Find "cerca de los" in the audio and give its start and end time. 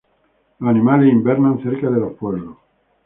1.61-2.13